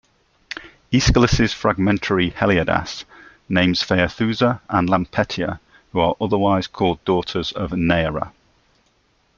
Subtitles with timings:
[0.91, 3.05] Aeschylus's fragmentary "Heliades"
[3.47, 5.59] names Phaethousa and Lampetia,
[5.91, 8.31] who are otherwise called daughters of Neaera.